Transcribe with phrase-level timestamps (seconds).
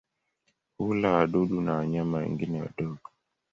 [0.77, 3.09] Hula wadudu na wanyama wengine wadogo.